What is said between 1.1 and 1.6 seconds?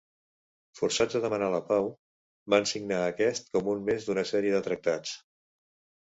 a demanar la